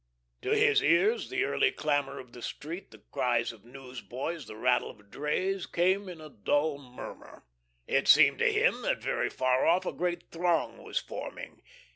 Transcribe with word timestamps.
To 0.41 0.49
his 0.55 0.81
ears 0.81 1.29
the 1.29 1.43
early 1.43 1.69
clamour 1.71 2.17
of 2.17 2.33
the 2.33 2.41
street, 2.41 2.89
the 2.89 3.03
cries 3.11 3.51
of 3.51 3.63
newsboys, 3.63 4.47
the 4.47 4.55
rattle 4.55 4.89
of 4.89 5.11
drays 5.11 5.67
came 5.67 6.09
in 6.09 6.19
a 6.19 6.27
dull 6.27 6.79
murmur. 6.79 7.43
It 7.85 8.07
seemed 8.07 8.39
to 8.39 8.51
him 8.51 8.81
that 8.81 9.03
very 9.03 9.29
far 9.29 9.67
off 9.67 9.85
a 9.85 9.93
great 9.93 10.31
throng 10.31 10.81
was 10.81 10.97
forming. 10.97 11.61